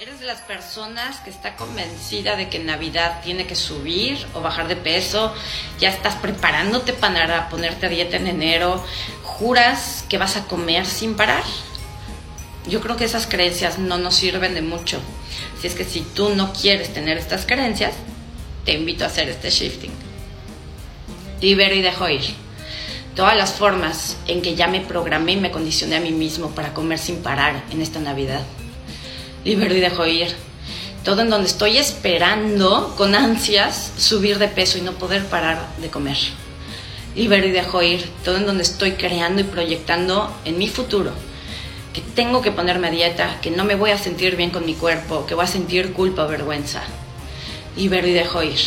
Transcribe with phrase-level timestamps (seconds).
[0.00, 4.68] ¿Eres de las personas que está convencida de que Navidad tiene que subir o bajar
[4.68, 5.34] de peso?
[5.80, 8.84] ¿Ya estás preparándote para ponerte a dieta en enero?
[9.24, 11.42] ¿Juras que vas a comer sin parar?
[12.68, 15.00] Yo creo que esas creencias no nos sirven de mucho.
[15.60, 17.94] Si es que si tú no quieres tener estas creencias,
[18.64, 19.90] te invito a hacer este shifting.
[21.40, 22.36] Libero y dejo ir.
[23.16, 26.72] Todas las formas en que ya me programé y me condicioné a mí mismo para
[26.72, 28.42] comer sin parar en esta Navidad
[29.44, 30.34] y dejo ir.
[31.04, 35.88] Todo en donde estoy esperando con ansias subir de peso y no poder parar de
[35.88, 36.18] comer.
[37.14, 38.08] Y dejo ir.
[38.24, 41.12] Todo en donde estoy creando y proyectando en mi futuro.
[41.92, 44.74] Que tengo que ponerme a dieta, que no me voy a sentir bien con mi
[44.74, 46.82] cuerpo, que voy a sentir culpa o vergüenza.
[47.76, 48.58] Y dejo ir.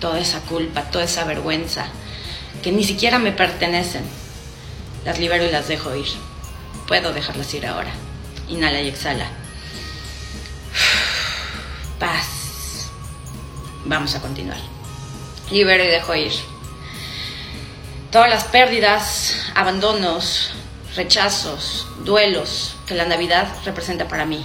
[0.00, 1.86] Toda esa culpa, toda esa vergüenza,
[2.62, 4.02] que ni siquiera me pertenecen.
[5.04, 6.08] Las libero y las dejo ir.
[6.88, 7.92] Puedo dejarlas ir ahora.
[8.48, 9.43] Inhala y exhala.
[13.86, 14.56] Vamos a continuar.
[15.50, 16.32] Libero y dejo ir.
[18.10, 20.52] Todas las pérdidas, abandonos,
[20.96, 24.42] rechazos, duelos que la Navidad representa para mí.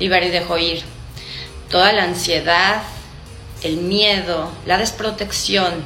[0.00, 0.82] Libero y dejo ir.
[1.68, 2.82] Toda la ansiedad,
[3.62, 5.84] el miedo, la desprotección,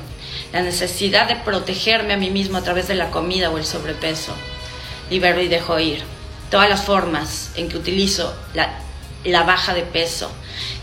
[0.53, 4.34] la necesidad de protegerme a mí mismo a través de la comida o el sobrepeso.
[5.11, 6.05] Libero y dejo ir.
[6.48, 8.78] Todas las formas en que utilizo la
[9.24, 10.30] la baja de peso,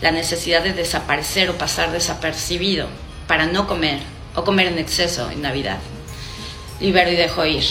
[0.00, 2.88] la necesidad de desaparecer o pasar desapercibido
[3.26, 3.98] para no comer
[4.34, 5.78] o comer en exceso en Navidad.
[6.80, 7.64] Libero y dejo ir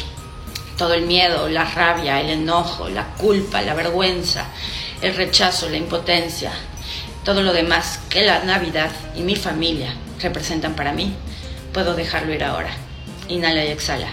[0.77, 4.45] todo el miedo, la rabia, el enojo, la culpa, la vergüenza,
[5.01, 6.51] el rechazo, la impotencia,
[7.23, 11.13] todo lo demás que la Navidad y mi familia representan para mí,
[11.73, 12.69] puedo dejarlo ir ahora.
[13.27, 14.07] Inhala y exhala.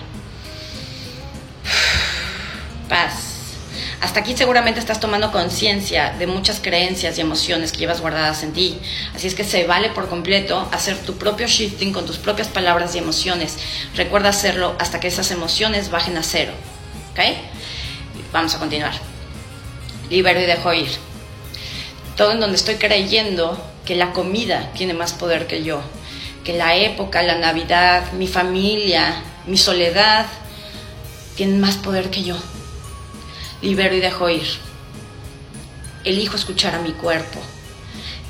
[2.89, 3.34] Paz
[4.01, 8.53] hasta aquí seguramente estás tomando conciencia de muchas creencias y emociones que llevas guardadas en
[8.53, 8.79] ti.
[9.15, 12.95] Así es que se vale por completo hacer tu propio shifting con tus propias palabras
[12.95, 13.59] y emociones.
[13.95, 16.53] Recuerda hacerlo hasta que esas emociones bajen a cero.
[17.13, 17.21] ¿Ok?
[18.33, 18.95] Vamos a continuar.
[20.11, 20.91] Libero y dejo ir.
[22.17, 25.83] Todo en donde estoy creyendo que la comida tiene más poder que yo.
[26.45, 30.27] Que la época, la Navidad, mi familia, mi soledad
[31.37, 32.37] tienen más poder que yo
[33.65, 34.47] libero y dejo ir.
[36.05, 37.41] Elijo escuchar a mi cuerpo.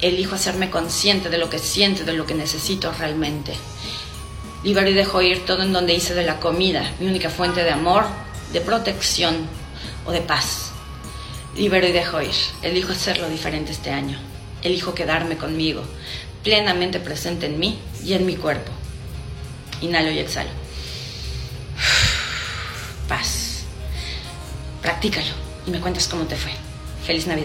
[0.00, 3.52] Elijo hacerme consciente de lo que siento, de lo que necesito realmente.
[4.62, 7.70] Libero y dejo ir todo en donde hice de la comida mi única fuente de
[7.70, 8.04] amor,
[8.52, 9.48] de protección
[10.06, 10.70] o de paz.
[11.56, 12.34] Libero y dejo ir.
[12.62, 14.18] Elijo hacerlo diferente este año.
[14.62, 15.82] Elijo quedarme conmigo,
[16.44, 18.70] plenamente presente en mí y en mi cuerpo.
[19.80, 20.50] Inhalo y exhalo.
[23.08, 23.43] Paz.
[25.04, 26.50] Practícalo y me cuentas cómo te fue.
[27.04, 27.42] Feliz Navidad.